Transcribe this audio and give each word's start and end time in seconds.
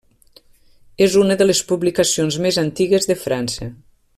És 1.07 1.17
una 1.25 1.37
de 1.41 1.47
les 1.47 1.61
publicacions 1.73 2.39
més 2.47 2.61
antigues 2.65 3.07
de 3.13 3.19
França. 3.27 3.71